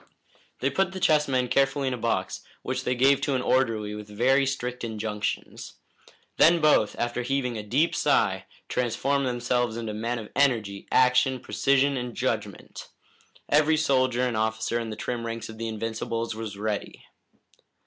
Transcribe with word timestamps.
They 0.61 0.71
put 0.71 0.93
the 0.93 0.99
chess 0.99 1.27
men 1.27 1.47
carefully 1.47 1.87
in 1.87 1.93
a 1.93 1.95
box, 1.99 2.41
which 2.63 2.85
they 2.85 2.95
gave 2.95 3.21
to 3.21 3.35
an 3.35 3.43
orderly 3.43 3.93
with 3.93 4.07
very 4.09 4.47
strict 4.47 4.83
injunctions. 4.83 5.73
Then 6.37 6.59
both, 6.59 6.95
after 6.97 7.21
heaving 7.21 7.55
a 7.55 7.61
deep 7.61 7.93
sigh, 7.93 8.47
transformed 8.67 9.27
themselves 9.27 9.77
into 9.77 9.93
men 9.93 10.17
of 10.17 10.29
energy, 10.35 10.87
action, 10.91 11.39
precision 11.39 11.97
and 11.97 12.15
judgment. 12.15 12.87
Every 13.47 13.77
soldier 13.77 14.25
and 14.25 14.35
officer 14.35 14.79
in 14.79 14.89
the 14.89 14.95
trim 14.95 15.23
ranks 15.23 15.49
of 15.49 15.59
the 15.59 15.67
Invincibles 15.67 16.33
was 16.33 16.57
ready. 16.57 17.05